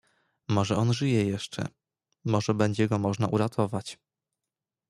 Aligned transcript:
"Może 0.47 0.77
on 0.77 0.93
żyje 0.93 1.25
jeszcze, 1.27 1.63
może 2.25 2.53
będzie 2.53 2.87
go 2.87 2.99
można 2.99 3.27
uratować." 3.27 3.99